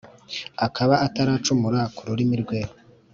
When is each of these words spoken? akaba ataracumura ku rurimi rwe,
akaba 0.65 0.93
ataracumura 1.05 1.79
ku 1.95 2.01
rurimi 2.07 2.35
rwe, 2.43 2.59